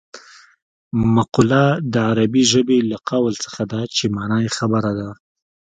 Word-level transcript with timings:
مقوله 1.15 1.63
د 1.93 1.95
عربي 2.09 2.43
ژبې 2.51 2.77
له 2.91 2.97
قول 3.09 3.33
څخه 3.43 3.61
ده 3.71 3.81
چې 3.95 4.03
مانا 4.15 4.37
یې 4.45 4.51
خبره 4.57 4.91
ده 4.99 5.09